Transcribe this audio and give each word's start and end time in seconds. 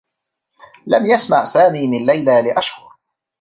لم 0.87 1.05
يسمع 1.05 1.43
سامي 1.43 1.87
من 1.87 2.05
ليلى 2.05 2.41
لأشهر. 2.41 2.97